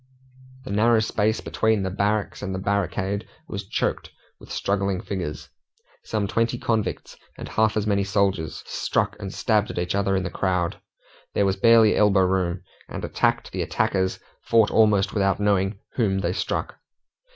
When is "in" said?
10.15-10.23